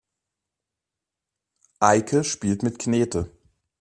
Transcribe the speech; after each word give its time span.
Eike 1.79 2.23
spielt 2.23 2.63
mit 2.63 2.79
Knete. 2.79 3.29